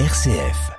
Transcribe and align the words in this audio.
RCF. 0.00 0.72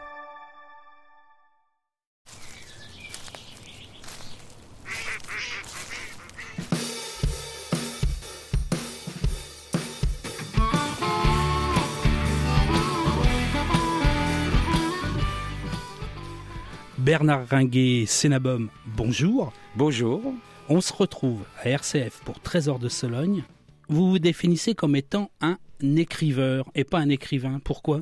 Bernard 16.97 17.47
Ringuet, 17.47 18.05
Sénabum, 18.05 18.69
bonjour. 18.85 19.53
Bonjour. 19.77 20.21
On 20.67 20.81
se 20.81 20.91
retrouve 20.91 21.45
à 21.63 21.69
RCF 21.69 22.19
pour 22.25 22.41
Trésor 22.41 22.79
de 22.79 22.89
Sologne. 22.89 23.45
Vous 23.87 24.09
vous 24.09 24.19
définissez 24.19 24.75
comme 24.75 24.97
étant 24.97 25.31
un 25.39 25.57
écriveur 25.81 26.69
et 26.75 26.83
pas 26.83 26.99
un 26.99 27.07
écrivain. 27.07 27.61
Pourquoi? 27.63 28.01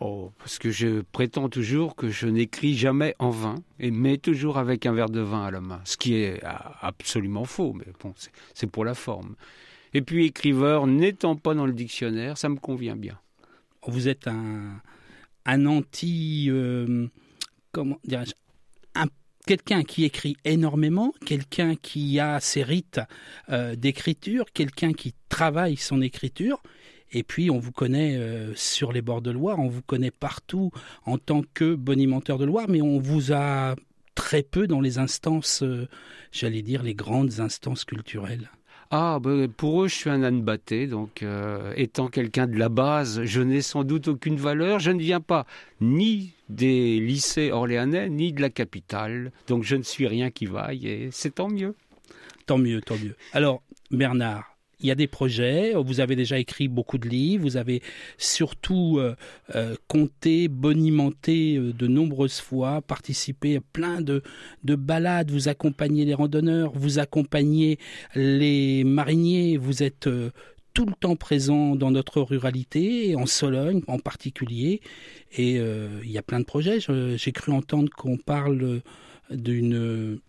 Oh, 0.00 0.32
parce 0.38 0.58
que 0.58 0.70
je 0.70 1.02
prétends 1.12 1.50
toujours 1.50 1.94
que 1.94 2.10
je 2.10 2.26
n'écris 2.26 2.74
jamais 2.74 3.14
en 3.18 3.30
vain, 3.30 3.56
et 3.78 3.90
mais 3.90 4.16
toujours 4.16 4.56
avec 4.56 4.86
un 4.86 4.92
verre 4.92 5.10
de 5.10 5.20
vin 5.20 5.44
à 5.44 5.50
la 5.50 5.60
main, 5.60 5.82
ce 5.84 5.96
qui 5.98 6.14
est 6.14 6.40
absolument 6.80 7.44
faux, 7.44 7.74
mais 7.74 7.86
bon, 8.02 8.14
c'est 8.54 8.66
pour 8.66 8.84
la 8.84 8.94
forme. 8.94 9.36
Et 9.92 10.00
puis 10.00 10.24
écriveur, 10.24 10.86
n'étant 10.86 11.36
pas 11.36 11.54
dans 11.54 11.66
le 11.66 11.74
dictionnaire, 11.74 12.38
ça 12.38 12.48
me 12.48 12.56
convient 12.56 12.96
bien. 12.96 13.18
Vous 13.86 14.08
êtes 14.08 14.26
un, 14.26 14.80
un 15.44 15.66
anti... 15.66 16.46
Euh, 16.48 17.06
comment 17.72 17.98
dirais-je 18.04 18.32
quelqu'un 19.46 19.82
qui 19.82 20.04
écrit 20.04 20.36
énormément, 20.44 21.12
quelqu'un 21.26 21.74
qui 21.74 22.20
a 22.20 22.38
ses 22.40 22.62
rites 22.62 23.00
euh, 23.48 23.74
d'écriture, 23.74 24.46
quelqu'un 24.52 24.92
qui 24.92 25.14
travaille 25.28 25.76
son 25.76 26.02
écriture. 26.02 26.62
Et 27.12 27.22
puis, 27.22 27.50
on 27.50 27.58
vous 27.58 27.72
connaît 27.72 28.16
euh, 28.16 28.52
sur 28.54 28.92
les 28.92 29.02
bords 29.02 29.22
de 29.22 29.30
Loire, 29.30 29.58
on 29.58 29.68
vous 29.68 29.82
connaît 29.82 30.10
partout 30.10 30.70
en 31.04 31.18
tant 31.18 31.42
que 31.54 31.74
bonimenteur 31.74 32.38
de 32.38 32.44
Loire, 32.44 32.66
mais 32.68 32.82
on 32.82 32.98
vous 32.98 33.32
a 33.32 33.74
très 34.14 34.42
peu 34.42 34.66
dans 34.66 34.80
les 34.80 34.98
instances, 34.98 35.62
euh, 35.62 35.88
j'allais 36.30 36.62
dire, 36.62 36.82
les 36.82 36.94
grandes 36.94 37.40
instances 37.40 37.84
culturelles. 37.84 38.50
Ah, 38.92 39.18
ben, 39.22 39.48
pour 39.48 39.84
eux, 39.84 39.88
je 39.88 39.94
suis 39.94 40.10
un 40.10 40.22
âne 40.24 40.42
batté, 40.42 40.88
donc 40.88 41.22
euh, 41.22 41.72
étant 41.76 42.08
quelqu'un 42.08 42.48
de 42.48 42.58
la 42.58 42.68
base, 42.68 43.22
je 43.24 43.40
n'ai 43.40 43.62
sans 43.62 43.84
doute 43.84 44.08
aucune 44.08 44.36
valeur. 44.36 44.80
Je 44.80 44.90
ne 44.90 44.98
viens 44.98 45.20
pas 45.20 45.46
ni 45.80 46.32
des 46.48 46.98
lycées 46.98 47.52
orléanais, 47.52 48.08
ni 48.08 48.32
de 48.32 48.42
la 48.42 48.50
capitale, 48.50 49.30
donc 49.46 49.62
je 49.62 49.76
ne 49.76 49.84
suis 49.84 50.08
rien 50.08 50.30
qui 50.30 50.46
vaille, 50.46 50.88
et 50.88 51.08
c'est 51.12 51.36
tant 51.36 51.48
mieux. 51.48 51.76
Tant 52.46 52.58
mieux, 52.58 52.80
tant 52.80 52.96
mieux. 52.96 53.14
Alors, 53.32 53.62
Bernard, 53.92 54.49
il 54.80 54.88
y 54.88 54.90
a 54.90 54.94
des 54.94 55.06
projets, 55.06 55.74
vous 55.74 56.00
avez 56.00 56.16
déjà 56.16 56.38
écrit 56.38 56.68
beaucoup 56.68 56.98
de 56.98 57.08
livres, 57.08 57.42
vous 57.42 57.56
avez 57.56 57.82
surtout 58.18 58.98
euh, 58.98 59.14
euh, 59.54 59.74
compté, 59.88 60.48
bonimenté 60.48 61.56
euh, 61.56 61.72
de 61.72 61.86
nombreuses 61.86 62.40
fois, 62.40 62.80
participé 62.80 63.56
à 63.56 63.60
plein 63.60 64.00
de, 64.00 64.22
de 64.64 64.74
balades, 64.74 65.30
vous 65.30 65.48
accompagnez 65.48 66.04
les 66.04 66.14
randonneurs, 66.14 66.72
vous 66.74 66.98
accompagnez 66.98 67.78
les 68.14 68.84
mariniers, 68.84 69.56
vous 69.56 69.82
êtes 69.82 70.08
tout 70.72 70.86
le 70.86 70.92
temps 70.98 71.16
présent 71.16 71.76
dans 71.76 71.90
notre 71.90 72.22
ruralité, 72.22 73.14
en 73.16 73.26
Sologne 73.26 73.82
en 73.86 73.98
particulier, 73.98 74.80
et 75.36 75.56
il 75.56 76.10
y 76.10 76.18
a 76.18 76.22
plein 76.22 76.40
de 76.40 76.44
projets. 76.44 76.78
J'ai 76.80 77.32
cru 77.32 77.52
entendre 77.52 77.90
qu'on 77.90 78.16
parle 78.16 78.80
d'une 79.30 80.20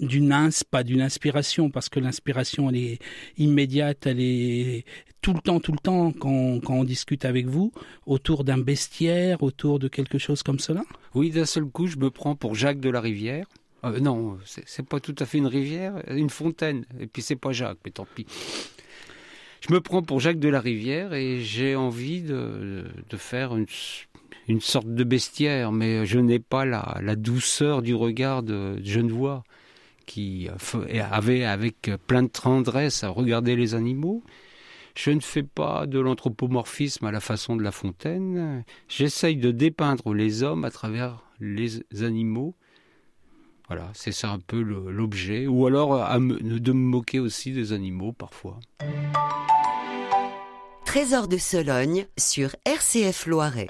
d'une 0.00 0.32
ins, 0.32 0.50
pas 0.70 0.82
d'une 0.82 1.00
inspiration, 1.00 1.70
parce 1.70 1.88
que 1.88 2.00
l'inspiration, 2.00 2.70
elle 2.70 2.76
est 2.76 2.98
immédiate, 3.38 4.06
elle 4.06 4.20
est 4.20 4.84
tout 5.22 5.32
le 5.32 5.40
temps, 5.40 5.60
tout 5.60 5.72
le 5.72 5.78
temps, 5.78 6.12
quand, 6.12 6.60
quand 6.60 6.74
on 6.74 6.84
discute 6.84 7.24
avec 7.24 7.46
vous, 7.46 7.72
autour 8.06 8.44
d'un 8.44 8.58
bestiaire, 8.58 9.42
autour 9.42 9.78
de 9.78 9.88
quelque 9.88 10.18
chose 10.18 10.42
comme 10.42 10.58
cela? 10.58 10.84
Oui, 11.14 11.30
d'un 11.30 11.46
seul 11.46 11.64
coup, 11.64 11.86
je 11.86 11.96
me 11.96 12.10
prends 12.10 12.36
pour 12.36 12.54
Jacques 12.54 12.80
de 12.80 12.90
la 12.90 13.00
Rivière. 13.00 13.46
Euh, 13.84 14.00
non, 14.00 14.38
c'est 14.44 14.86
pas 14.86 15.00
tout 15.00 15.14
à 15.18 15.26
fait 15.26 15.38
une 15.38 15.46
rivière, 15.46 16.02
une 16.10 16.30
fontaine. 16.30 16.84
Et 16.98 17.06
puis 17.06 17.22
c'est 17.22 17.36
pas 17.36 17.52
Jacques, 17.52 17.78
mais 17.84 17.90
tant 17.90 18.06
pis. 18.14 18.26
Je 19.66 19.72
me 19.72 19.80
prends 19.80 20.02
pour 20.02 20.20
Jacques 20.20 20.38
de 20.38 20.48
la 20.48 20.60
Rivière 20.60 21.14
et 21.14 21.40
j'ai 21.40 21.74
envie 21.74 22.22
de, 22.22 22.84
de 23.08 23.16
faire 23.16 23.56
une, 23.56 23.66
une, 24.48 24.60
sorte 24.60 24.86
de 24.86 25.04
bestiaire, 25.04 25.72
mais 25.72 26.06
je 26.06 26.18
n'ai 26.18 26.38
pas 26.38 26.64
la, 26.64 26.98
la 27.02 27.16
douceur 27.16 27.82
du 27.82 27.94
regard 27.94 28.42
de 28.42 28.76
Genevois 28.84 29.42
qui 30.06 30.48
avait 31.10 31.44
avec 31.44 31.90
plein 32.06 32.22
de 32.22 32.28
tendresse 32.28 33.04
à 33.04 33.08
regarder 33.08 33.56
les 33.56 33.74
animaux. 33.74 34.22
Je 34.96 35.10
ne 35.10 35.20
fais 35.20 35.42
pas 35.42 35.86
de 35.86 35.98
l'anthropomorphisme 36.00 37.04
à 37.04 37.12
la 37.12 37.20
façon 37.20 37.56
de 37.56 37.62
La 37.62 37.72
Fontaine. 37.72 38.64
J'essaye 38.88 39.36
de 39.36 39.50
dépeindre 39.50 40.14
les 40.14 40.42
hommes 40.42 40.64
à 40.64 40.70
travers 40.70 41.22
les 41.38 41.82
animaux. 42.00 42.54
Voilà, 43.68 43.90
c'est 43.94 44.12
ça 44.12 44.30
un 44.30 44.38
peu 44.38 44.60
l'objet. 44.60 45.46
Ou 45.46 45.66
alors 45.66 45.98
de 46.18 46.72
me 46.72 46.78
moquer 46.78 47.18
aussi 47.18 47.52
des 47.52 47.72
animaux 47.72 48.12
parfois. 48.12 48.58
Trésor 50.86 51.28
de 51.28 51.36
Sologne 51.36 52.06
sur 52.16 52.56
RCF 52.64 53.26
Loiret. 53.26 53.66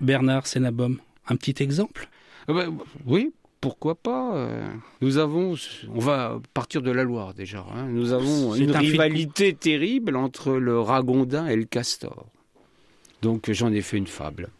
Bernard 0.00 0.46
Sénabom, 0.46 0.96
un 1.28 1.36
petit 1.36 1.62
exemple? 1.62 2.08
Euh, 2.48 2.54
bah, 2.54 2.84
Oui, 3.06 3.32
pourquoi 3.64 3.94
pas 3.94 4.36
euh, 4.36 4.68
Nous 5.00 5.16
avons, 5.16 5.54
on 5.88 5.98
va 5.98 6.38
partir 6.52 6.82
de 6.82 6.90
la 6.90 7.02
Loire 7.02 7.32
déjà. 7.32 7.64
Hein. 7.74 7.86
nous 7.88 8.12
avons 8.12 8.54
une 8.54 8.70
rivalité 8.72 9.54
terrible 9.54 10.16
entre 10.16 10.52
le 10.52 10.78
ragondin 10.78 11.46
et 11.46 11.56
le 11.56 11.64
castor. 11.64 12.26
Donc 13.22 13.50
j'en 13.50 13.72
ai 13.72 13.80
fait 13.80 13.96
une 13.96 14.06
fable. 14.06 14.50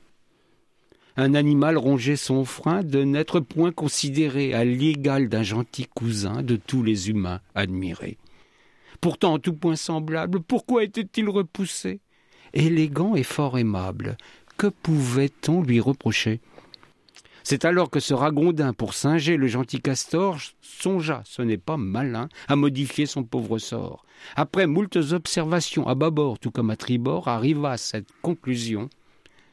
Un 1.19 1.34
animal 1.34 1.76
rongeait 1.76 2.16
son 2.16 2.47
frein 2.47 2.82
de 2.82 3.04
n'être 3.04 3.41
point 3.41 3.72
considéré 3.72 4.54
à 4.54 4.65
l'égal 4.65 5.28
d'un 5.28 5.42
gentil 5.42 5.84
cousin 5.84 6.42
de 6.42 6.56
tous 6.56 6.82
les 6.82 7.10
humains 7.10 7.42
admirés. 7.54 8.16
Pourtant, 9.03 9.34
en 9.34 9.38
tout 9.38 9.53
point 9.53 9.76
semblable, 9.76 10.41
pourquoi 10.41 10.82
était-il 10.82 11.28
repoussé? 11.28 12.00
Élégant 12.54 13.16
et 13.16 13.22
fort 13.22 13.59
aimable, 13.59 14.16
que 14.56 14.69
pouvait-on 14.69 15.60
lui 15.60 15.78
reprocher? 15.78 16.41
C'est 17.44 17.66
alors 17.66 17.91
que 17.91 18.00
ce 18.00 18.15
ragondin, 18.15 18.72
pour 18.72 18.94
singer 18.94 19.37
le 19.37 19.47
gentil 19.47 19.81
castor, 19.82 20.38
songea, 20.62 21.22
ce 21.27 21.43
n'est 21.43 21.59
pas 21.59 21.77
malin, 21.77 22.31
à 22.49 22.56
modifier 22.56 23.05
son 23.05 23.22
pauvre 23.22 23.59
sort. 23.59 24.06
Après 24.34 24.66
moultes 24.66 24.97
observations 25.12 25.87
à 25.87 25.94
bâbord 25.94 26.38
tout 26.38 26.50
comme 26.50 26.71
à 26.71 26.77
tribord, 26.77 27.28
arriva 27.28 27.72
à 27.72 27.77
cette 27.77 28.09
conclusion. 28.22 28.88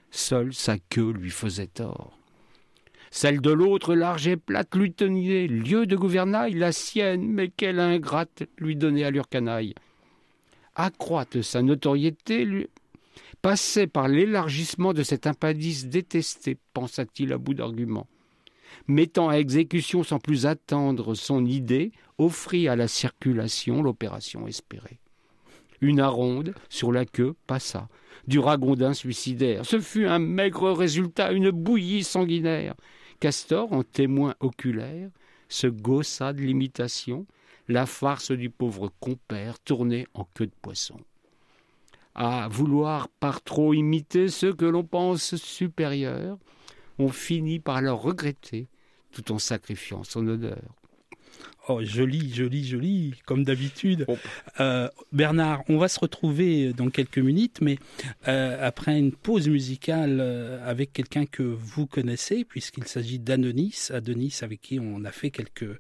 Seule 0.10 0.54
sa 0.54 0.78
queue 0.78 1.12
lui 1.12 1.32
faisait 1.32 1.68
tort. 1.68 2.18
Celle 3.12 3.42
de 3.42 3.52
l'autre, 3.52 3.94
large 3.94 4.26
et 4.26 4.38
plate, 4.38 4.74
lui 4.74 4.94
tenait 4.94 5.48
lieu 5.48 5.86
de 5.86 5.98
gouvernail, 5.98 6.54
la 6.54 6.72
sienne, 6.72 7.28
mais 7.28 7.50
quelle 7.50 7.82
ingrate 7.82 8.44
lui 8.58 8.78
donnait 8.78 9.04
allure 9.04 9.28
canaille. 9.28 9.76
Accroître 10.76 11.44
sa 11.44 11.62
notoriété, 11.62 12.46
lui, 12.46 12.68
passait 13.42 13.88
par 13.88 14.08
l'élargissement 14.08 14.94
de 14.94 15.04
cet 15.04 15.28
impadice 15.28 15.88
détesté, 15.88 16.58
pensa-t-il 16.74 17.34
à 17.34 17.38
bout 17.38 17.54
d'arguments. 17.54 18.08
Mettant 18.88 19.30
à 19.30 19.36
exécution 19.36 20.04
sans 20.04 20.20
plus 20.20 20.46
attendre 20.46 21.14
son 21.16 21.46
idée, 21.46 21.92
offrit 22.18 22.68
à 22.68 22.76
la 22.76 22.88
circulation 22.88 23.82
l'opération 23.82 24.48
espérée. 24.48 25.00
Une 25.82 26.00
aronde 26.00 26.54
sur 26.70 26.92
la 26.92 27.06
queue 27.06 27.36
passa, 27.48 27.90
du 28.28 28.40
ragondin 28.40 28.94
suicidaire. 28.94 29.66
Ce 29.66 29.80
fut 29.80 30.06
un 30.06 30.20
maigre 30.20 30.72
résultat, 30.72 31.32
une 31.32 31.50
bouillie 31.50 32.04
sanguinaire. 32.04 32.76
Castor, 33.20 33.74
en 33.74 33.84
témoin 33.84 34.36
oculaire, 34.40 35.10
se 35.50 35.68
gaussa 35.68 36.34
de 36.34 36.42
l'imitation, 36.42 37.26
la 37.68 37.86
farce 37.86 38.32
du 38.32 38.50
pauvre 38.50 38.92
compère 39.00 39.60
tournée 39.60 40.06
en 40.14 40.26
queue 40.34 40.46
de 40.46 40.54
poisson 40.62 40.98
à 42.16 42.48
vouloir 42.50 43.08
par 43.08 43.42
trop 43.42 43.74
imiter 43.74 44.28
ceux 44.28 44.54
que 44.54 44.66
l'on 44.66 44.84
pense 44.84 45.36
supérieurs, 45.36 46.38
on 47.00 47.10
finit 47.10 47.60
par 47.60 47.82
leur 47.82 48.02
regretter 48.02 48.68
tout 49.12 49.32
en 49.32 49.40
sacrifiant 49.40 50.04
son 50.04 50.28
honneur. 50.28 50.76
Oh, 51.70 51.80
joli, 51.84 52.34
joli, 52.34 52.66
joli, 52.66 53.14
comme 53.26 53.44
d'habitude. 53.44 54.08
Euh, 54.60 54.90
Bernard, 55.12 55.64
on 55.70 55.78
va 55.78 55.88
se 55.88 56.00
retrouver 56.00 56.74
dans 56.74 56.90
quelques 56.90 57.20
minutes, 57.20 57.60
mais 57.62 57.78
euh, 58.28 58.58
après 58.60 58.98
une 58.98 59.12
pause 59.12 59.48
musicale 59.48 60.18
euh, 60.20 60.60
avec 60.68 60.92
quelqu'un 60.92 61.28
que 61.28 61.44
vous 61.44 61.86
connaissez, 61.86 62.46
puisqu'il 62.46 62.86
s'agit 62.86 63.20
d'Anonis, 63.20 63.90
Adonis 63.92 64.40
avec 64.42 64.60
qui 64.62 64.80
on 64.80 65.06
a 65.06 65.12
fait 65.12 65.30
quelques 65.30 65.80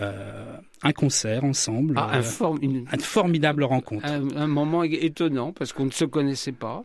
un 0.00 0.92
concert 0.92 1.44
ensemble, 1.44 1.94
ah, 1.96 2.20
une... 2.60 2.86
formidable 3.00 3.64
rencontre, 3.64 4.04
un, 4.06 4.46
moment 4.46 4.82
étonnant 4.82 5.52
parce 5.52 5.72
qu'on 5.72 5.86
ne 5.86 5.92
se 5.92 6.04
connaissait 6.04 6.52
pas. 6.52 6.84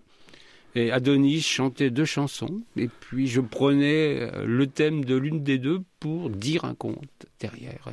Et 0.75 0.91
Adonis 0.91 1.41
chantait 1.41 1.89
deux 1.89 2.05
chansons, 2.05 2.61
et 2.77 2.87
puis 2.87 3.27
je 3.27 3.41
prenais 3.41 4.29
le 4.45 4.67
thème 4.67 5.03
de 5.03 5.15
l'une 5.15 5.43
des 5.43 5.57
deux 5.57 5.81
pour 5.99 6.29
dire 6.29 6.63
un 6.63 6.75
conte 6.75 7.25
derrière. 7.39 7.89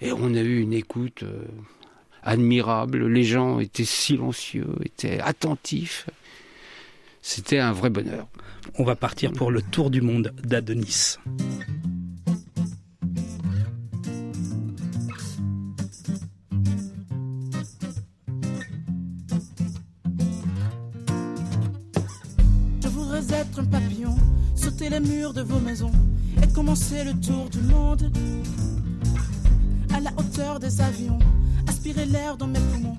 Et 0.00 0.12
on 0.12 0.34
a 0.34 0.40
eu 0.40 0.60
une 0.60 0.72
écoute 0.72 1.22
euh, 1.22 1.44
admirable. 2.22 3.06
Les 3.06 3.24
gens 3.24 3.60
étaient 3.60 3.84
silencieux, 3.84 4.74
étaient 4.84 5.20
attentifs. 5.20 6.06
c'était 7.22 7.58
un 7.58 7.72
vrai 7.72 7.90
bonheur. 7.90 8.26
On 8.78 8.84
va 8.84 8.96
partir 8.96 9.32
pour 9.32 9.50
le 9.50 9.62
tour 9.62 9.90
du 9.90 10.00
monde 10.00 10.32
d'Adonis. 10.42 11.16
Sauter 24.54 24.88
les 24.88 25.00
murs 25.00 25.32
de 25.32 25.42
vos 25.42 25.58
maisons 25.58 25.92
et 26.42 26.46
commencer 26.48 27.04
le 27.04 27.14
tour 27.14 27.48
du 27.50 27.60
monde. 27.60 28.10
À 29.94 30.00
la 30.00 30.10
hauteur 30.16 30.58
des 30.58 30.80
avions, 30.80 31.18
aspirer 31.68 32.06
l'air 32.06 32.36
dans 32.36 32.46
mes 32.46 32.58
poumons. 32.72 32.96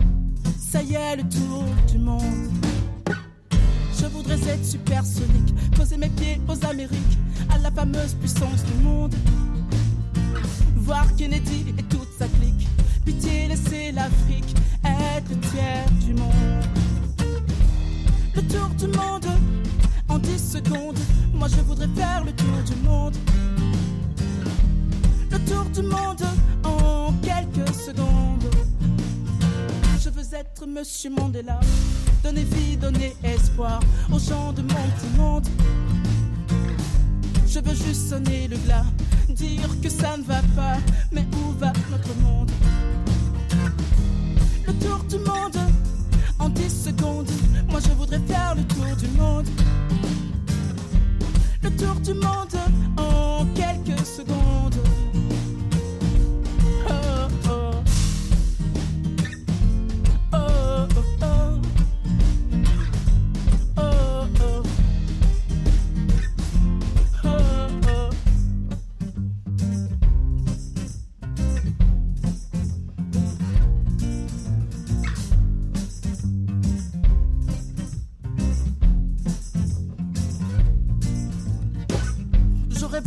Ça 0.59 0.81
y 0.81 0.93
est, 0.93 1.15
le 1.17 1.23
tour 1.23 1.63
du 1.91 1.97
monde. 1.97 2.21
Je 3.99 4.05
voudrais 4.05 4.39
être 4.49 4.65
supersonique, 4.65 5.53
poser 5.75 5.97
mes 5.97 6.09
pieds 6.09 6.39
aux 6.47 6.65
Amériques, 6.65 7.17
à 7.53 7.57
la 7.59 7.71
fameuse 7.71 8.13
puissance 8.13 8.63
du 8.63 8.83
monde. 8.83 9.15
Voir 10.75 11.15
Kennedy 11.15 11.73
et 11.77 11.83
toute 11.83 12.09
sa 12.17 12.27
clique, 12.27 12.67
pitié 13.03 13.47
laisser 13.47 13.91
l'Afrique 13.91 14.55
être 14.85 15.29
le 15.29 15.39
tiers 15.49 15.89
du 16.05 16.13
monde. 16.13 16.33
Le 18.35 18.41
tour 18.41 18.69
du 18.77 18.87
monde 18.87 19.25
en 19.25 19.25
10 19.25 19.25
secondes, 19.25 19.35
moi 21.45 21.55
je 21.55 21.61
voudrais 21.61 21.89
faire 21.95 22.23
le 22.23 22.31
tour 22.31 22.57
du 22.65 22.75
monde. 22.87 23.15
Le 25.29 25.37
tour 25.45 25.65
du 25.65 25.83
monde 25.83 26.23
en 26.63 27.13
quelques 27.21 27.71
secondes. 27.75 28.49
Je 30.03 30.09
veux 30.09 30.33
être 30.33 30.65
Monsieur 30.65 31.11
Mandela, 31.11 31.59
donner 32.23 32.45
vie, 32.45 32.77
donner 32.77 33.15
espoir 33.23 33.79
aux 34.11 34.17
gens 34.17 34.53
de 34.53 34.63
mon 34.63 34.89
petit 34.89 35.17
monde. 35.17 35.47
Je 37.47 37.59
veux 37.59 37.75
juste 37.75 38.09
sonner 38.09 38.47
le 38.47 38.57
glas, 38.57 38.85
dire 39.29 39.69
que 39.83 39.89
ça 39.89 40.17
ne 40.17 40.23
va 40.23 40.41
pas, 40.55 40.77
mais 41.11 41.27
où 41.33 41.51
va 41.59 41.71
notre 41.91 42.15
monde? 42.23 42.49
Le 44.65 44.73
tour 44.73 45.03
du 45.07 45.17
monde 45.17 45.59
en 46.39 46.49
10 46.49 46.85
secondes, 46.85 47.29
moi 47.69 47.79
je 47.79 47.91
voudrais 47.93 48.21
faire 48.21 48.55
le 48.55 48.63
tour 48.63 48.95
du 48.97 49.07
monde. 49.19 49.24
Tour 51.85 51.99
du 52.01 52.13
monde 52.15 52.64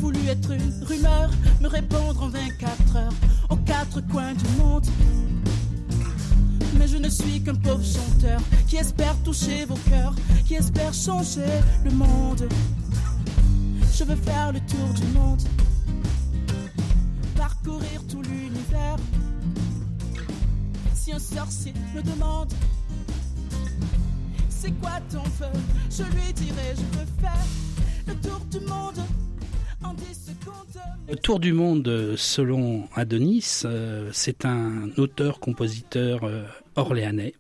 voulu 0.08 0.26
être 0.28 0.50
une 0.52 0.84
rumeur, 0.84 1.28
me 1.60 1.68
répondre 1.68 2.22
en 2.22 2.28
24 2.28 2.96
heures 2.96 3.12
aux 3.50 3.56
quatre 3.56 4.00
coins 4.08 4.32
du 4.32 4.48
monde. 4.56 4.86
Mais 6.78 6.88
je 6.88 6.96
ne 6.96 7.10
suis 7.10 7.42
qu'un 7.42 7.54
pauvre 7.54 7.84
chanteur 7.84 8.40
qui 8.66 8.76
espère 8.76 9.14
toucher 9.22 9.66
vos 9.66 9.76
cœurs, 9.90 10.14
qui 10.46 10.54
espère 10.54 10.94
changer 10.94 11.60
le 11.84 11.90
monde. 11.90 12.48
Je 13.92 14.04
veux 14.04 14.16
faire 14.16 14.50
le 14.50 14.60
tour 14.60 14.88
du 14.94 15.06
monde, 15.08 15.42
parcourir 17.36 18.00
tout 18.08 18.22
l'univers. 18.22 18.96
Si 20.94 21.12
un 21.12 21.18
sorcier 21.18 21.74
me 21.94 22.02
demande 22.02 22.50
c'est 24.48 24.72
quoi 24.80 25.00
ton 25.12 25.24
feu, 25.24 25.52
je 25.90 26.04
lui 26.04 26.32
dirai 26.32 26.74
je 26.76 26.98
veux 26.98 27.06
faire 27.20 27.46
le 28.06 28.14
tour 28.14 28.40
du 28.50 28.60
monde 28.60 28.98
Tour 31.22 31.40
du 31.40 31.52
monde, 31.52 32.14
selon 32.16 32.88
Adonis, 32.94 33.62
euh, 33.64 34.08
c'est 34.12 34.44
un 34.44 34.90
auteur-compositeur 34.96 36.24
euh, 36.24 36.44
orléanais 36.76 37.34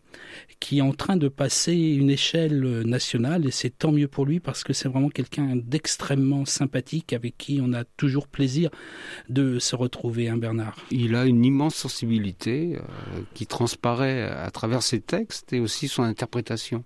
qui 0.60 0.78
est 0.78 0.82
en 0.82 0.92
train 0.92 1.16
de 1.16 1.28
passer 1.28 1.74
une 1.74 2.10
échelle 2.10 2.82
nationale 2.82 3.46
et 3.46 3.50
c'est 3.50 3.70
tant 3.70 3.92
mieux 3.92 4.08
pour 4.08 4.26
lui 4.26 4.40
parce 4.40 4.64
que 4.64 4.72
c'est 4.72 4.88
vraiment 4.88 5.08
quelqu'un 5.08 5.54
d'extrêmement 5.54 6.44
sympathique 6.44 7.12
avec 7.12 7.38
qui 7.38 7.60
on 7.62 7.72
a 7.72 7.84
toujours 7.84 8.26
plaisir 8.26 8.70
de 9.28 9.58
se 9.60 9.76
retrouver, 9.76 10.28
hein, 10.28 10.36
Bernard? 10.36 10.76
Il 10.90 11.14
a 11.14 11.26
une 11.26 11.44
immense 11.44 11.76
sensibilité 11.76 12.76
euh, 12.76 13.20
qui 13.34 13.46
transparaît 13.46 14.22
à 14.22 14.50
travers 14.50 14.82
ses 14.82 15.00
textes 15.00 15.52
et 15.52 15.60
aussi 15.60 15.86
son 15.88 16.02
interprétation. 16.02 16.84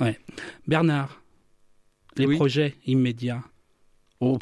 Ouais. 0.00 0.18
Bernard, 0.66 1.22
les 2.16 2.26
Oui. 2.26 2.36
projets 2.36 2.74
immédiats? 2.86 3.44
Oh, 4.20 4.38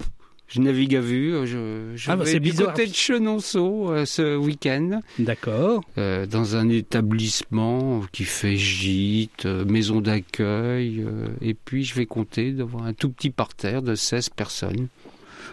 je 0.48 0.60
navigue 0.60 0.94
à 0.96 1.00
vue. 1.00 1.32
Je, 1.46 1.92
je 1.96 2.10
Ah, 2.10 2.16
bah, 2.16 2.24
vais 2.24 2.34
du 2.34 2.40
bizarre. 2.40 2.68
côté 2.72 2.86
de 2.86 2.94
Chenonceau 2.94 3.90
euh, 3.90 4.04
ce 4.04 4.36
week-end, 4.36 5.00
D'accord. 5.18 5.82
euh, 5.98 6.26
dans 6.26 6.56
un 6.56 6.68
établissement 6.68 8.02
qui 8.12 8.24
fait 8.24 8.56
gîte, 8.56 9.46
euh, 9.46 9.64
maison 9.64 10.00
d'accueil, 10.00 11.00
euh, 11.06 11.28
et 11.40 11.54
puis 11.54 11.84
je 11.84 11.94
vais 11.94 12.06
compter 12.06 12.52
devant 12.52 12.82
un 12.84 12.92
tout 12.92 13.10
petit 13.10 13.30
parterre 13.30 13.82
de 13.82 13.94
16 13.94 14.30
personnes. 14.30 14.88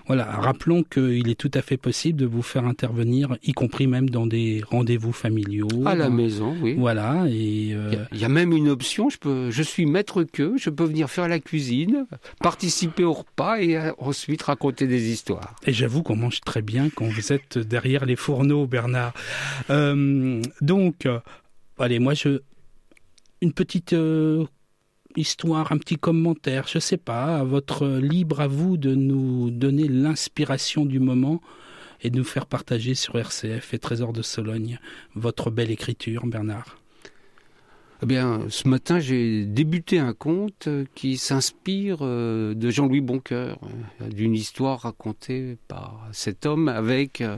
Voilà, 0.08 0.26
rappelons 0.26 0.84
qu'il 0.84 1.30
est 1.30 1.40
tout 1.40 1.52
à 1.54 1.62
fait 1.62 1.78
possible 1.78 2.20
de 2.20 2.26
vous 2.26 2.42
faire 2.42 2.66
intervenir, 2.66 3.38
y 3.44 3.54
compris 3.54 3.88
même 3.88 4.10
dans 4.10 4.28
des 4.28 4.62
rendez-vous 4.70 5.14
familiaux. 5.14 5.68
À 5.86 5.96
la 5.96 6.10
maison, 6.10 6.56
oui. 6.62 6.76
Voilà, 6.78 7.26
et 7.30 7.74
euh, 7.74 7.90
Il 7.92 7.94
y 7.94 8.02
a- 8.02 8.08
Il 8.12 8.20
y, 8.20 8.26
a 8.26 8.30
même 8.30 8.52
une 8.52 8.68
option, 8.70 9.10
je, 9.10 9.18
peux, 9.18 9.50
je 9.50 9.64
suis 9.64 9.86
maître 9.86 10.24
queue, 10.24 10.56
je 10.58 10.70
peux 10.70 10.84
venir 10.84 11.10
faire 11.10 11.28
la 11.30 11.40
cuisine, 11.40 12.06
participer 12.42 13.04
au 13.06 13.14
repas 13.14 13.58
et 13.60 13.78
euh, 13.78 13.92
ensuite 13.98 14.42
raconter 14.44 14.88
des 14.88 15.10
histoires. 15.10 15.56
Et 15.66 15.72
j'avoue 15.74 16.04
qu'on 16.04 16.18
mange 16.18 16.42
très 16.42 16.62
bien 16.62 16.90
quand 16.94 17.06
vous 17.06 17.32
êtes 17.32 17.58
derrière 17.58 18.06
les 18.06 18.16
fourneaux, 18.18 18.68
Bernard. 18.68 19.14
Euh, 19.70 20.42
donc, 20.62 21.08
allez, 21.80 22.00
moi, 22.00 22.14
je 22.14 22.42
une 23.42 23.54
petite 23.54 23.94
euh, 23.94 24.46
histoire, 25.18 25.72
un 25.72 25.78
petit 25.78 25.98
commentaire, 25.98 26.68
je 26.68 26.80
sais 26.80 26.98
pas, 26.98 27.40
à 27.40 27.44
votre 27.44 27.88
libre 27.88 28.42
à 28.42 28.48
vous 28.48 28.78
de 28.78 28.96
nous 28.96 29.50
donner 29.52 29.88
l'inspiration 29.88 30.86
du 30.86 31.00
moment 31.00 31.42
et 32.02 32.10
de 32.10 32.18
nous 32.18 32.24
faire 32.24 32.46
partager 32.46 32.96
sur 32.96 33.18
RCF 33.18 33.74
et 33.74 33.80
Trésor 33.80 34.14
de 34.14 34.22
Sologne 34.22 34.80
votre 35.16 35.50
belle 35.52 35.72
écriture, 35.72 36.26
Bernard. 36.26 36.78
Eh 38.04 38.06
bien, 38.06 38.42
ce 38.50 38.68
matin, 38.68 39.00
j'ai 39.00 39.46
débuté 39.46 39.98
un 39.98 40.14
conte 40.14 40.68
euh, 40.68 40.84
qui 40.94 41.16
s'inspire 41.16 42.00
euh, 42.02 42.54
de 42.54 42.70
Jean-Louis 42.70 43.00
Boncoeur, 43.00 43.58
euh, 44.02 44.10
d'une 44.10 44.34
histoire 44.34 44.82
racontée 44.82 45.58
par 45.70 46.10
cet 46.12 46.46
homme 46.46 46.68
avec 46.68 47.22
euh, 47.22 47.38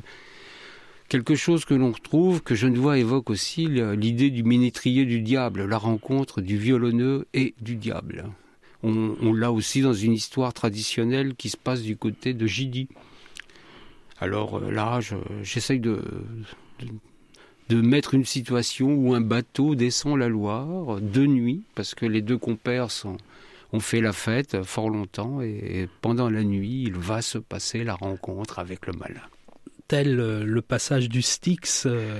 quelque 1.08 1.36
chose 1.36 1.66
que 1.66 1.74
l'on 1.74 1.92
retrouve, 1.92 2.42
que 2.42 2.56
Genevois 2.56 2.98
évoque 2.98 3.30
aussi, 3.30 3.68
l'idée 3.68 4.30
du 4.30 4.44
ménétrier 4.44 5.06
du 5.06 5.22
diable, 5.22 5.66
la 5.66 5.78
rencontre 5.78 6.42
du 6.42 6.58
violonneux 6.58 7.28
et 7.34 7.54
du 7.62 7.76
diable. 7.76 8.26
On, 8.84 9.16
on 9.22 9.34
l'a 9.34 9.52
aussi 9.52 9.82
dans 9.82 9.94
une 9.94 10.14
histoire 10.14 10.54
traditionnelle 10.54 11.36
qui 11.36 11.50
se 11.50 11.58
passe 11.58 11.82
du 11.82 11.96
côté 11.98 12.34
de 12.34 12.46
Gidi. 12.46 12.88
Alors 14.20 14.58
euh, 14.58 14.72
là, 14.72 15.00
je- 15.02 15.16
j'essaye 15.44 15.80
de, 15.80 16.02
mettre 17.72 18.14
une 18.14 18.26
situation 18.26 18.94
où 18.94 19.14
un 19.14 19.22
bateau 19.22 19.76
descend 19.76 20.18
la 20.20 20.30
Loire 20.30 21.02
de 21.02 21.26
nuit, 21.26 21.64
parce 21.74 21.96
que 21.96 22.06
les 22.06 22.22
deux 22.22 22.38
compères 22.38 22.92
sont, 22.92 23.18
ont 23.74 23.80
fait 23.80 24.02
la 24.02 24.14
fête 24.14 24.64
fort 24.64 24.90
longtemps, 24.90 25.42
et 25.42 25.88
pendant 26.02 26.30
la 26.30 26.44
nuit, 26.44 26.84
il 26.86 26.94
va 26.94 27.22
se 27.22 27.38
passer 27.40 27.84
la 27.84 27.96
rencontre 27.96 28.60
avec 28.60 28.86
le 28.86 28.94
malin. 28.94 29.22
Tel 29.88 30.20
euh, 30.20 30.44
le 30.44 30.62
passage 30.62 31.10
du 31.10 31.22
Styx, 31.22 31.86
euh, 31.86 32.20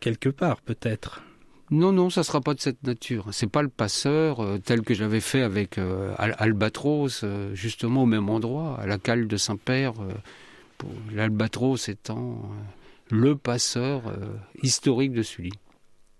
quelque 0.00 0.28
part 0.28 0.60
peut-être. 0.60 1.22
Non, 1.70 1.92
non, 1.92 2.08
ça 2.10 2.22
sera 2.22 2.40
pas 2.40 2.54
de 2.54 2.60
cette 2.60 2.82
nature. 2.82 3.28
C'est 3.32 3.50
pas 3.50 3.62
le 3.62 3.68
passeur 3.68 4.40
euh, 4.40 4.58
tel 4.58 4.80
que 4.82 4.94
j'avais 4.94 5.20
fait 5.20 5.42
avec 5.42 5.76
euh, 5.78 6.14
Al- 6.18 6.34
Albatros, 6.38 7.20
euh, 7.24 7.54
justement 7.54 8.04
au 8.04 8.06
même 8.06 8.28
endroit, 8.30 8.78
à 8.80 8.86
la 8.86 8.98
cale 8.98 9.26
de 9.26 9.36
Saint-Père, 9.36 9.94
l'Albatros 11.12 11.88
étant 11.88 12.42
le 13.10 13.36
passeur 13.36 14.02
historique 14.62 15.12
de 15.12 15.22
Sully. 15.22 15.52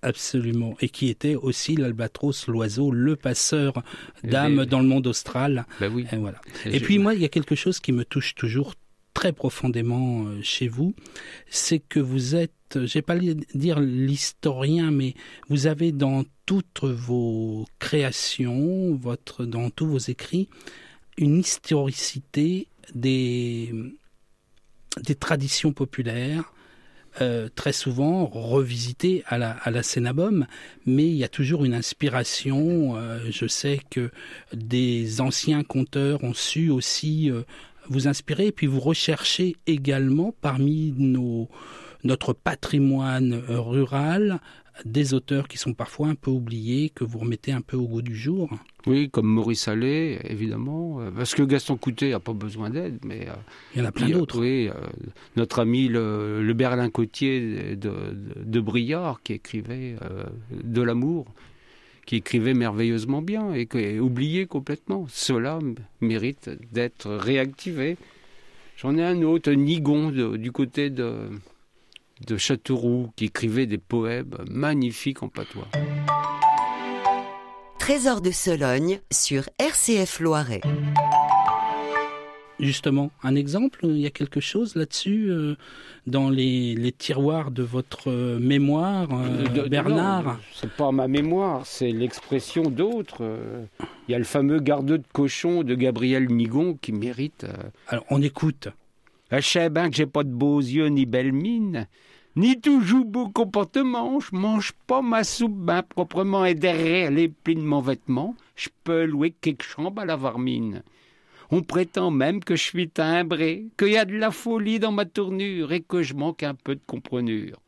Absolument. 0.03 0.77
Et 0.81 0.89
qui 0.89 1.09
était 1.09 1.35
aussi 1.35 1.77
l'albatros, 1.77 2.47
l'oiseau, 2.49 2.91
le 2.93 3.17
passeur 3.17 3.83
d'âmes 4.23 4.61
Et- 4.61 4.67
dans 4.67 4.81
le 4.81 4.87
monde 4.87 5.07
austral. 5.07 5.67
Ben 5.81 5.93
oui. 5.93 6.07
Et 6.13 6.17
voilà. 6.17 6.41
Et 6.65 6.81
puis 6.81 6.99
moi, 6.99 7.15
il 7.15 7.21
y 7.21 7.25
a 7.25 7.29
quelque 7.29 7.55
chose 7.57 7.81
qui 7.81 7.93
me 7.93 8.05
touche 8.05 8.35
toujours 8.35 8.75
très 9.19 9.33
profondément 9.33 10.27
euh, 10.27 10.41
chez 10.43 10.69
vous, 10.69 10.95
c'est 11.51 11.81
que 11.81 11.99
vous 11.99 12.37
êtes 12.37 12.53
êtes, 12.77 12.87
j'ai 12.87 13.03
pas 13.03 13.17
dire 13.55 13.81
l'historien, 13.81 14.91
mais 14.91 15.15
vous 15.49 15.67
avez 15.67 15.93
dans 15.93 16.25
toutes 16.47 16.85
vos 16.85 17.67
créations, 17.79 18.95
votre, 18.95 19.45
dans 19.45 19.71
tous 19.71 19.87
vos 19.87 19.99
écrits, 19.99 20.49
une 21.17 21.39
historicité 21.39 22.69
des, 22.95 23.75
des 25.03 25.15
traditions 25.15 25.73
populaires, 25.73 26.53
euh, 27.21 27.49
très 27.53 27.73
souvent 27.73 28.27
revisité 28.27 29.25
à 29.27 29.39
la, 29.39 29.57
à 29.65 29.83
Cénabum, 29.83 30.47
mais 30.87 31.07
il 31.07 31.17
y 31.17 31.25
a 31.25 31.29
toujours 31.29 31.65
une 31.65 31.75
inspiration. 31.75 32.97
Euh, 32.97 33.19
je 33.31 33.47
sais 33.47 33.81
que 33.91 34.11
des 34.53 35.21
anciens 35.21 35.65
conteurs 35.65 36.23
ont 36.23 36.35
su 36.35 36.71
aussi 36.71 37.31
euh, 37.31 37.43
vous 37.89 38.09
inspirer, 38.09 38.47
et 38.49 38.53
puis 38.53 38.67
vous 38.67 38.81
recherchez 38.81 39.57
également 39.67 40.35
parmi 40.41 40.95
nos, 40.97 41.49
notre 42.05 42.33
patrimoine 42.33 43.43
rural 43.49 44.41
des 44.85 45.15
auteurs 45.15 45.49
qui 45.49 45.59
sont 45.59 45.75
parfois 45.75 46.09
un 46.09 46.15
peu 46.15 46.31
oubliés, 46.31 46.91
que 46.91 47.05
vous 47.05 47.19
remettez 47.19 47.53
un 47.53 47.61
peu 47.61 47.77
au 47.77 47.87
goût 47.87 48.03
du 48.03 48.17
jour. 48.17 48.51
Oui, 48.87 49.11
comme 49.11 49.27
Maurice 49.27 49.69
Allais, 49.69 50.21
évidemment, 50.25 51.01
euh, 51.01 51.11
parce 51.11 51.35
que 51.35 51.43
Gaston 51.43 51.77
Coutet 51.77 52.11
n'a 52.11 52.21
pas 52.21 52.33
besoin 52.33 52.71
d'aide, 52.71 52.99
mais... 53.05 53.29
Euh, 53.29 53.33
il 53.75 53.81
y 53.81 53.85
en 53.85 53.89
a 53.89 53.93
plein 53.93 54.09
d'autres. 54.09 54.41
Oui, 54.41 54.69
euh, 54.69 54.73
notre 55.37 55.61
ami 55.61 55.89
le, 55.89 56.53
Berlin 56.55 56.91
Cotier 56.91 57.77
de, 57.77 57.93
de, 58.37 58.61
Briard, 58.61 59.23
qui 59.23 59.35
écrivait 59.35 59.97
de 60.51 60.83
l'amour, 60.83 61.27
qui 62.09 62.17
écrivait 62.17 62.55
merveilleusement 62.55 63.21
bien 63.21 63.53
et 63.53 63.67
qui 63.67 63.81
est 63.81 63.99
oublié 63.99 64.47
complètement. 64.47 65.05
Cela 65.11 65.59
mérite 66.01 66.49
d'être 66.73 67.11
réactivé. 67.11 67.99
J'en 68.79 68.97
ai 68.97 69.05
un 69.05 69.21
autre, 69.21 69.53
Nigon, 69.53 70.11
du 70.11 70.51
côté 70.51 70.89
de 70.89 71.29
de 72.27 72.37
Châteauroux 72.39 73.11
qui 73.15 73.27
écrivait 73.27 73.67
des 73.67 73.77
poèmes 73.77 74.39
magnifiques 74.51 75.23
en 75.23 75.29
patois. 75.29 75.69
Trésor 77.79 78.23
de 78.23 78.31
Sologne 78.31 79.01
sur 79.11 79.43
RCF 79.59 80.21
Loiret. 80.21 80.63
Justement, 82.61 83.13
un 83.23 83.37
exemple, 83.37 83.81
il 83.85 83.99
y 83.99 84.07
a 84.07 84.11
quelque 84.11 84.41
chose 84.41 84.75
là-dessus 84.75 85.31
euh, 85.31 85.55
dans 86.09 86.29
les, 86.29 86.93
tiroirs 86.99 87.53
de 87.53 87.63
votre 87.63 88.11
euh, 88.11 88.41
mémoire, 88.41 89.09
euh, 89.13 89.69
Bernard 89.69 90.41
C'est 90.55 90.73
pas 90.73 90.91
ma 90.91 91.07
mémoire, 91.07 91.65
c'est 91.65 91.93
l'expression 91.93 92.65
d'autres. 92.65 93.23
Il 94.09 94.13
y 94.13 94.15
a 94.15 94.19
le 94.19 94.25
fameux 94.25 94.59
garde 94.59 94.87
de 94.87 95.03
cochon 95.13 95.63
de 95.63 95.77
Gabriel 95.77 96.27
Nigon 96.33 96.77
qui 96.81 96.93
mérite. 96.93 97.47
Alors, 97.87 98.05
on 98.11 98.21
écoute. 98.23 98.69
Je 99.31 99.41
sais 99.41 99.71
bien 99.71 99.89
que 99.89 99.97
j'ai 99.97 100.07
pas 100.07 100.25
de 100.25 100.31
beaux 100.31 100.61
yeux 100.61 100.87
ni 100.87 101.07
belle 101.07 101.33
mine, 101.33 101.87
ni 102.35 102.61
toujours 102.61 103.05
beau 103.05 103.29
comportement. 103.29 104.19
Je 104.19 104.35
mange 104.35 104.73
pas 104.89 105.03
ma 105.03 105.23
soupe 105.23 105.65
bien 105.65 105.83
proprement 105.83 106.45
et 106.45 106.55
derrière 106.55 107.13
les 107.13 107.29
plis 107.29 107.55
de 107.55 107.61
mon 107.61 107.81
vêtement, 107.81 108.35
je 108.57 108.69
peux 108.83 109.05
louer 109.05 109.31
quelque 109.31 109.63
chambre 109.63 110.03
à 110.03 110.07
la 110.07 110.17
varmine. 110.17 110.83
On 111.51 111.63
prétend 111.63 112.11
même 112.11 112.45
que 112.45 112.57
je 112.57 112.63
suis 112.63 112.89
timbré, 112.89 113.67
qu'il 113.79 113.89
y 113.89 113.97
a 113.97 114.05
de 114.05 114.17
la 114.17 114.31
folie 114.31 114.79
dans 114.79 114.93
ma 114.93 115.07
tournure 115.07 115.73
et 115.73 115.81
que 115.81 116.03
je 116.03 116.15
manque 116.15 116.43
un 116.43 116.55
peu 116.55 116.75
de 116.75 116.81
comprenure. 116.87 117.59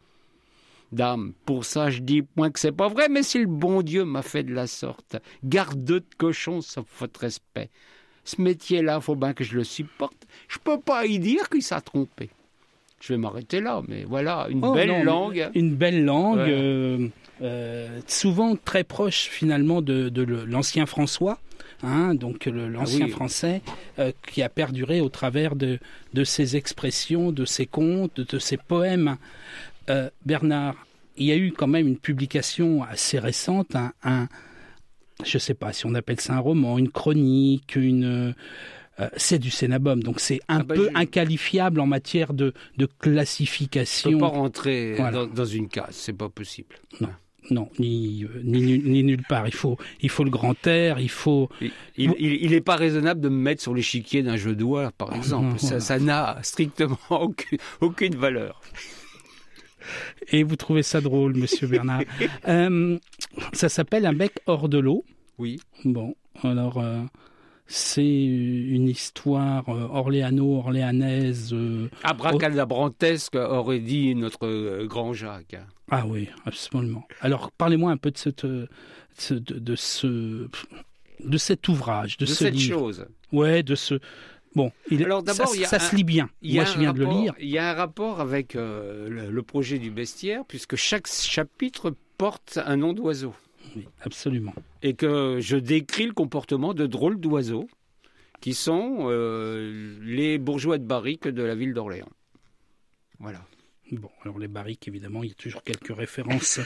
Dame, 0.92 1.32
pour 1.46 1.64
ça 1.64 1.88
je 1.88 2.00
dis 2.00 2.22
point 2.22 2.50
que 2.50 2.58
c'est 2.58 2.72
pas 2.72 2.88
vrai, 2.88 3.08
mais 3.08 3.22
si 3.22 3.38
le 3.38 3.46
bon 3.46 3.82
Dieu 3.82 4.04
m'a 4.04 4.22
fait 4.22 4.42
de 4.42 4.52
la 4.52 4.66
sorte, 4.66 5.16
garde 5.44 5.84
de 5.84 6.02
cochon 6.18 6.60
sauf 6.60 6.87
votre 6.99 7.20
respect. 7.20 7.70
Ce 8.25 8.40
métier-là, 8.40 9.00
faut 9.00 9.16
bien 9.16 9.32
que 9.32 9.44
je 9.44 9.56
le 9.56 9.64
supporte. 9.64 10.26
Je 10.49 10.58
peux 10.58 10.78
pas 10.78 11.06
y 11.06 11.18
dire 11.18 11.49
qu'il 11.49 11.62
s'est 11.62 11.80
trompé. 11.80 12.30
Je 13.00 13.14
vais 13.14 13.18
m'arrêter 13.18 13.60
là, 13.60 13.80
mais 13.88 14.04
voilà, 14.04 14.46
une 14.50 14.64
oh, 14.64 14.75
belle 14.75 15.02
langue. 15.04 15.50
Une 15.54 15.75
belle 15.75 16.04
langue, 16.04 16.38
euh, 16.38 17.08
euh, 17.40 18.00
souvent 18.06 18.56
très 18.56 18.84
proche 18.84 19.28
finalement 19.30 19.80
de, 19.80 20.22
l'ancien 20.46 20.84
François. 20.84 21.38
Hein, 21.82 22.14
donc 22.14 22.46
l'ancien 22.46 23.06
ah 23.08 23.12
français 23.12 23.62
euh, 23.99 24.12
qui 24.30 24.42
a 24.42 24.49
perduré 24.49 25.00
au 25.00 25.08
travers 25.08 25.56
de, 25.56 25.78
de 26.12 26.25
ses 26.25 26.56
expressions, 26.56 27.32
de 27.32 27.44
ses 27.44 27.66
contes, 27.66 28.20
de 28.20 28.38
ses 28.38 28.56
poèmes. 28.56 29.16
Bernard, 30.25 30.76
il 31.16 31.26
y 31.26 31.32
a 31.32 31.37
eu 31.37 31.50
quand 31.50 31.66
même 31.66 31.88
une 31.88 31.99
publication 31.99 32.84
assez 32.84 33.18
récente, 33.18 33.75
un 34.04 34.28
je 35.25 35.37
ne 35.37 35.40
sais 35.40 35.54
pas 35.54 35.72
si 35.72 35.87
on 35.87 35.94
appelle 35.94 36.20
ça 36.20 36.34
un 36.34 36.38
roman, 36.38 36.78
une 36.78 36.90
chronique, 36.90 37.76
une 37.76 38.34
euh, 39.00 39.08
c'est 39.16 39.38
du 39.38 39.50
Cénabum, 39.50 40.02
donc 40.02 40.20
c'est 40.20 40.40
un 40.49 40.60
ah 40.60 40.62
bah, 40.62 40.75
peu 40.75 40.90
inqualifiable 40.94 41.80
en 41.80 41.87
matière 41.87 42.34
de, 42.34 42.52
de 42.76 42.87
classification. 42.87 44.10
On 44.10 44.12
ne 44.12 44.18
peut 44.18 44.20
pas 44.20 44.28
rentrer 44.28 44.96
dans, 45.34 45.44
une 45.44 45.68
case, 45.68 45.92
c'est 45.92 46.12
pas 46.12 46.28
possible. 46.28 46.76
Non. 47.00 47.08
Non, 47.50 47.68
ni, 47.78 48.25
euh, 48.25 48.40
ni, 48.44 49.02
nulle 49.02 49.23
part. 49.23 49.47
Il 49.47 49.54
faut, 49.54 49.78
il 50.02 50.11
faut 50.11 50.25
le 50.25 50.30
grand 50.30 50.66
air, 50.66 51.00
il 51.00 51.09
faut. 51.09 51.49
Il 51.97 52.50
n'est 52.50 52.61
pas 52.61 52.76
raisonnable 52.76 53.20
de 53.20 53.28
me 53.28 53.37
mettre 53.37 53.62
sur 53.62 53.75
l'échiquier 53.75 54.23
d'un 54.23 54.37
jeu 54.37 54.50
de 54.50 54.61
doigts, 54.61 54.92
par 54.97 55.14
exemple. 55.14 55.59
ça 55.59 55.99
n'a 55.99 56.38
strictement 56.42 56.99
aucune, 57.11 57.59
aucune 57.80 58.14
valeur. 58.16 58.61
Et 60.28 60.42
vous 60.42 60.56
trouvez 60.56 60.82
ça 60.82 61.00
drôle, 61.00 61.35
monsieur 61.37 61.66
Bernard. 61.66 62.02
Euh, 62.49 62.99
ça 63.52 63.68
s'appelle 63.68 64.06
Un 64.06 64.12
bec 64.12 64.32
hors 64.47 64.68
de 64.68 64.78
l'eau. 64.78 65.04
Oui. 65.38 65.61
Bon, 65.85 66.14
alors. 66.42 66.78
Euh, 66.78 67.02
c'est 67.73 68.02
une 68.02 68.88
histoire 68.88 69.68
orléano-orléanaise. 69.68 71.54
Abracadabrantesque, 72.02 73.37
aurait 73.37 73.78
dit 73.78 74.16
notre 74.16 74.85
grand 74.87 75.12
Jacques. 75.12 75.56
Ah 75.90 76.06
oui, 76.06 76.28
absolument. 76.47 77.06
Alors, 77.20 77.50
parlez-moi 77.52 77.90
un 77.90 77.97
peu 77.97 78.11
de, 78.11 78.18
cette, 78.18 78.47
de, 78.47 79.76
ce, 79.76 80.49
de 81.25 81.38
cet 81.38 81.68
ouvrage, 81.68 82.16
de, 82.16 82.25
de 82.25 82.30
ce 82.30 82.44
cette 82.44 82.54
livre. 82.54 82.78
chose. 82.78 83.06
Ouais, 83.32 83.62
de 83.62 83.75
ce, 83.75 84.00
Bon, 84.54 84.73
il, 84.90 85.04
Alors 85.04 85.23
d'abord, 85.23 85.49
ça, 85.49 85.78
se 85.78 85.94
lit 85.94 86.04
bien. 86.04 86.28
Moi, 86.42 86.64
je 86.64 86.78
viens 86.78 86.92
de 86.92 86.99
le 86.99 87.06
lire. 87.06 87.35
Il 87.38 87.49
y 87.49 87.59
a 87.59 87.70
un 87.70 87.75
rapport 87.75 88.20
avec 88.20 88.56
euh, 88.56 89.30
le, 89.30 89.42
projet 89.42 89.78
du 89.78 89.90
bestiaire, 89.90 90.44
puisque 90.47 90.76
chaque 90.76 91.06
chapitre 91.06 91.94
porte 92.18 92.59
un 92.64 92.76
nom 92.76 92.92
d'oiseau. 92.92 93.35
Oui, 93.76 93.87
absolument. 94.02 94.54
Et 94.82 94.94
que 94.94 95.38
je 95.40 95.56
décris 95.56 96.06
le 96.06 96.12
comportement 96.12 96.75
de 96.75 96.87
drôles 96.87 97.20
d'oiseaux, 97.20 97.68
qui 98.40 98.54
sont 98.54 98.99
euh, 99.02 99.97
les 100.02 100.38
bourgeois 100.38 100.78
de 100.78 100.85
barrique 100.85 101.28
de 101.28 101.42
la 101.42 101.54
ville 101.54 101.73
d'Orléans. 101.73 102.09
Voilà. 103.20 103.40
Bon, 103.92 104.11
alors 104.23 104.38
les 104.38 104.49
barriques, 104.49 104.87
évidemment, 104.87 105.23
il 105.23 105.30
y 105.30 105.32
a 105.32 105.35
toujours 105.35 105.62
quelques 105.62 105.94
références, 105.94 106.61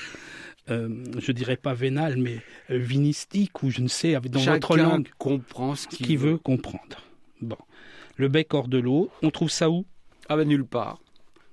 euh, 0.69 1.05
je 1.19 1.33
dirais 1.33 1.57
pas 1.57 1.73
vénales, 1.73 2.17
mais 2.19 2.41
vinistiques, 2.69 3.63
ou 3.63 3.71
je 3.71 3.81
ne 3.81 3.89
sais, 3.89 4.13
dans 4.21 4.41
votre 4.41 4.77
langue. 4.77 5.09
comprend 5.19 5.75
ce 5.75 5.89
qu'il 5.89 6.19
veut 6.19 6.37
comprendre. 6.37 6.99
Bon 7.41 7.57
le 8.17 8.29
bec 8.29 8.53
hors 8.55 8.69
de 8.69 8.79
l'eau. 8.79 9.11
On 9.23 9.31
trouve 9.31 9.51
ça 9.51 9.71
où? 9.71 9.85
Ah 10.29 10.37
ben 10.37 10.49
nulle 10.49 10.65
part. 10.65 11.01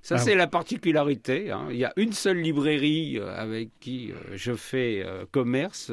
Ça, 0.02 0.16
ah 0.16 0.18
c'est 0.18 0.34
la 0.34 0.48
particularité. 0.48 1.52
Hein. 1.52 1.68
Il 1.70 1.76
y 1.76 1.84
a 1.84 1.92
une 1.96 2.12
seule 2.12 2.38
librairie 2.38 3.18
euh, 3.18 3.36
avec 3.36 3.70
qui 3.78 4.10
euh, 4.10 4.14
je 4.34 4.52
fais 4.54 5.02
euh, 5.04 5.24
commerce. 5.30 5.92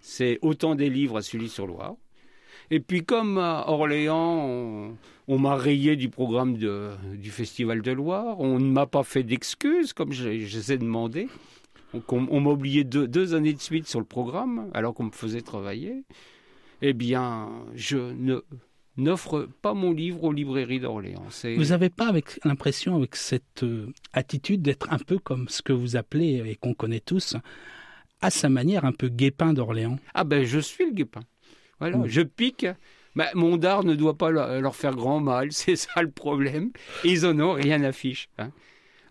C'est 0.00 0.38
Autant 0.40 0.74
des 0.74 0.88
livres 0.88 1.18
à 1.18 1.22
Sully-sur-Loire. 1.22 1.96
Et 2.70 2.80
puis, 2.80 3.04
comme 3.04 3.36
à 3.36 3.64
Orléans, 3.68 4.46
on, 4.46 4.96
m'a 5.38 5.56
rayé 5.56 5.96
du 5.96 6.08
programme 6.08 6.56
du 6.56 7.30
Festival 7.30 7.82
de 7.82 7.92
Loire, 7.92 8.40
on 8.40 8.58
ne 8.58 8.70
m'a 8.70 8.86
pas 8.86 9.02
fait 9.02 9.22
d'excuses, 9.22 9.92
comme 9.92 10.12
je, 10.12 10.28
les 10.28 10.72
ai 10.72 10.78
demandé. 10.78 11.28
on, 12.08 12.40
m'a 12.40 12.50
oublié 12.50 12.84
deux, 12.84 13.06
deux, 13.06 13.34
années 13.34 13.52
de 13.52 13.60
suite 13.60 13.86
sur 13.86 14.00
le 14.00 14.06
programme, 14.06 14.70
alors 14.74 14.94
qu'on 14.94 15.04
me 15.04 15.12
faisait 15.12 15.42
travailler. 15.42 16.04
Eh 16.82 16.94
bien, 16.94 17.48
je 17.74 17.98
ne 17.98 18.40
n'offre 18.96 19.48
pas 19.62 19.74
mon 19.74 19.92
livre 19.92 20.24
aux 20.24 20.32
librairies 20.32 20.80
d'Orléans. 20.80 21.26
Vous 21.56 21.66
n'avez 21.66 21.90
pas 21.90 22.08
avec 22.08 22.40
l'impression, 22.44 22.96
avec 22.96 23.16
cette 23.16 23.62
euh, 23.62 23.92
attitude, 24.12 24.62
d'être 24.62 24.92
un 24.92 24.98
peu 24.98 25.18
comme 25.18 25.48
ce 25.48 25.62
que 25.62 25.72
vous 25.72 25.96
appelez, 25.96 26.42
et 26.46 26.56
qu'on 26.56 26.74
connaît 26.74 27.00
tous, 27.00 27.36
à 28.20 28.30
sa 28.30 28.48
manière, 28.48 28.84
un 28.84 28.92
peu 28.92 29.08
guépin 29.08 29.52
d'Orléans? 29.52 29.98
Ah 30.14 30.24
ben, 30.24 30.44
je 30.44 30.58
suis 30.58 30.86
le 30.86 30.92
guépin. 30.92 31.20
Voilà, 31.78 31.98
je 32.06 32.20
pique. 32.20 32.66
Mais 33.14 33.28
mon 33.34 33.56
dard 33.56 33.84
ne 33.84 33.94
doit 33.94 34.16
pas 34.16 34.30
leur 34.30 34.76
faire 34.76 34.94
grand 34.94 35.20
mal, 35.20 35.48
c'est 35.50 35.76
ça 35.76 36.02
le 36.02 36.10
problème. 36.10 36.70
Ils 37.04 37.26
en 37.26 37.38
ont 37.40 37.52
rien 37.52 37.82
à 37.82 37.92
fiche. 37.92 38.28
Hein. 38.38 38.50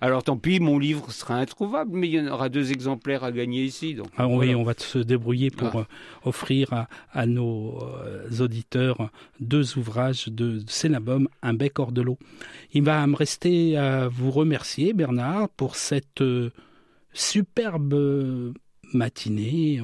Alors 0.02 0.24
tant 0.24 0.38
pis, 0.38 0.62
mon 0.62 0.80
livre 0.80 1.12
sera 1.12 1.36
introuvable, 1.36 1.92
mais 1.94 2.08
il 2.08 2.14
y 2.14 2.20
en 2.22 2.28
aura 2.28 2.48
deux 2.48 2.72
exemplaires 2.72 3.26
à 3.26 3.34
gagner 3.34 3.64
ici. 3.64 3.96
Donc, 3.96 4.08
ah, 4.16 4.28
oui, 4.28 4.56
on 4.56 4.64
va 4.64 4.74
se 4.78 4.98
débrouiller 4.98 5.52
pour 5.52 5.72
ah. 5.74 5.80
euh, 5.80 5.84
offrir 6.24 6.88
à, 7.12 7.26
nos 7.26 7.78
euh, 7.84 8.30
auditeurs 8.40 9.10
deux 9.42 9.78
ouvrages 9.78 10.30
de 10.30 10.62
Cénabum, 10.68 11.28
Un 11.42 11.54
bec 11.54 11.80
hors 11.80 11.92
de 11.92 12.02
l'eau. 12.02 12.18
Il 12.72 12.84
va 12.84 13.06
me 13.08 13.16
rester 13.16 13.78
à 13.78 14.08
vous 14.08 14.32
remercier, 14.32 14.94
Bernard, 14.94 15.50
pour 15.50 15.76
cette 15.76 16.22
euh, 16.22 16.52
superbe 17.12 18.54
matinée. 18.94 19.82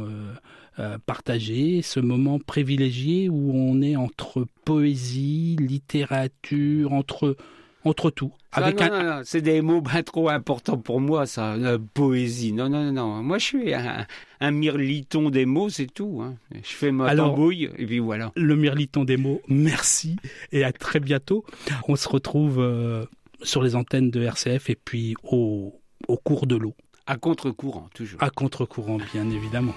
Partagée, 1.06 1.82
ce 1.82 2.00
moment 2.00 2.40
privilégié 2.40 3.30
où 3.30 3.52
on 3.54 3.82
est 3.82 3.96
entre 3.96 4.46
poésie, 4.66 5.56
littérature, 5.60 6.94
entre 6.94 7.38
entre 7.86 8.10
tout. 8.10 8.34
Avec 8.52 8.82
un... 8.82 9.24
c'est 9.24 9.42
des 9.42 9.62
mots 9.62 9.82
bien 9.82 10.02
trop 10.04 10.30
importants 10.30 10.78
pour 10.78 11.00
moi, 11.00 11.26
ça, 11.26 11.56
la 11.56 11.78
poésie. 11.78 12.52
Non, 12.52 12.68
non, 12.68 12.92
non, 12.92 13.22
Moi, 13.22 13.38
je 13.38 13.46
suis 13.46 13.74
un, 13.74 14.06
un 14.40 14.52
mirliton 14.52 15.30
des 15.30 15.46
mots, 15.46 15.70
c'est 15.70 15.92
tout. 15.92 16.22
Hein. 16.22 16.36
Je 16.52 16.74
fais 16.74 16.92
ma 16.92 17.08
Alors, 17.08 17.36
tambouille, 17.36 17.70
et 17.78 17.86
puis 17.86 18.00
voilà. 18.00 18.32
Le 18.36 18.56
mirliton 18.56 19.04
des 19.04 19.18
mots, 19.18 19.42
merci, 19.48 20.18
et 20.52 20.64
à 20.64 20.72
très 20.72 21.00
bientôt. 21.00 21.46
On 21.88 21.96
se 21.96 22.10
retrouve 22.10 22.60
euh, 22.60 23.06
sur 23.44 23.62
les 23.62 23.76
antennes 23.76 24.10
de 24.10 24.24
RCF 24.24 24.70
et 24.70 24.76
puis 24.76 25.14
au, 25.24 25.80
au 26.08 26.18
cours 26.18 26.48
de 26.48 26.56
l'eau. 26.56 26.74
À 27.08 27.18
contre-courant, 27.18 27.88
toujours. 27.94 28.22
À 28.24 28.32
contre-courant, 28.32 28.98
bien 29.14 29.30
évidemment. 29.30 29.76